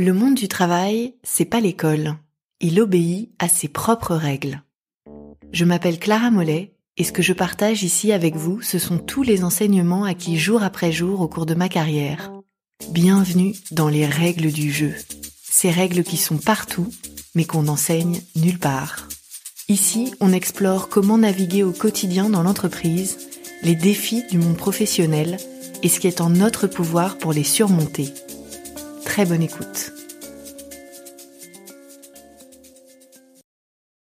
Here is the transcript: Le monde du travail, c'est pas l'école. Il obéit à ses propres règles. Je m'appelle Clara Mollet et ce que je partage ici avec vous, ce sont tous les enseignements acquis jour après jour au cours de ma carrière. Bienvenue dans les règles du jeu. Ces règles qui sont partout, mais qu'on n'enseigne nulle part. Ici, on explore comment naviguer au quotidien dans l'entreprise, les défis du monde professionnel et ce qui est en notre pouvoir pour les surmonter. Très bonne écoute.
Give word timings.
Le 0.00 0.12
monde 0.12 0.36
du 0.36 0.46
travail, 0.46 1.14
c'est 1.24 1.44
pas 1.44 1.58
l'école. 1.58 2.14
Il 2.60 2.80
obéit 2.80 3.32
à 3.40 3.48
ses 3.48 3.66
propres 3.66 4.14
règles. 4.14 4.62
Je 5.50 5.64
m'appelle 5.64 5.98
Clara 5.98 6.30
Mollet 6.30 6.76
et 6.98 7.02
ce 7.02 7.10
que 7.10 7.20
je 7.20 7.32
partage 7.32 7.82
ici 7.82 8.12
avec 8.12 8.36
vous, 8.36 8.62
ce 8.62 8.78
sont 8.78 8.98
tous 8.98 9.24
les 9.24 9.42
enseignements 9.42 10.04
acquis 10.04 10.38
jour 10.38 10.62
après 10.62 10.92
jour 10.92 11.20
au 11.20 11.26
cours 11.26 11.46
de 11.46 11.56
ma 11.56 11.68
carrière. 11.68 12.30
Bienvenue 12.90 13.56
dans 13.72 13.88
les 13.88 14.06
règles 14.06 14.52
du 14.52 14.70
jeu. 14.70 14.94
Ces 15.42 15.72
règles 15.72 16.04
qui 16.04 16.16
sont 16.16 16.38
partout, 16.38 16.92
mais 17.34 17.44
qu'on 17.44 17.64
n'enseigne 17.64 18.20
nulle 18.36 18.60
part. 18.60 19.08
Ici, 19.68 20.14
on 20.20 20.32
explore 20.32 20.88
comment 20.88 21.18
naviguer 21.18 21.64
au 21.64 21.72
quotidien 21.72 22.30
dans 22.30 22.44
l'entreprise, 22.44 23.18
les 23.64 23.74
défis 23.74 24.22
du 24.30 24.38
monde 24.38 24.56
professionnel 24.56 25.38
et 25.82 25.88
ce 25.88 25.98
qui 25.98 26.06
est 26.06 26.20
en 26.20 26.30
notre 26.30 26.68
pouvoir 26.68 27.18
pour 27.18 27.32
les 27.32 27.42
surmonter. 27.42 28.14
Très 29.08 29.24
bonne 29.24 29.42
écoute. 29.42 29.97